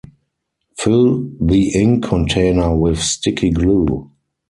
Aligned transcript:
Fill 0.79 1.29
the 1.39 1.75
ink 1.79 2.03
container 2.03 2.75
with 2.75 2.97
sticky 2.99 3.51
glue. 3.51 4.09